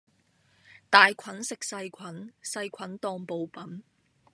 [0.89, 3.83] 大菌食細菌，細菌當補品